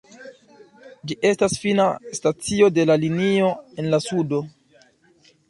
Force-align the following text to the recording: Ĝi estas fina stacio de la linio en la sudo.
Ĝi 1.11 1.17
estas 1.29 1.57
fina 1.65 1.85
stacio 2.21 2.71
de 2.79 2.87
la 2.93 2.97
linio 3.05 3.53
en 3.85 3.93
la 3.97 4.01
sudo. 4.09 4.43